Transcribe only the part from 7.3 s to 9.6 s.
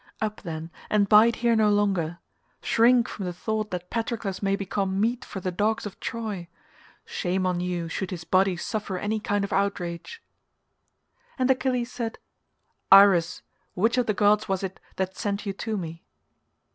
on you, should his body suffer any kind of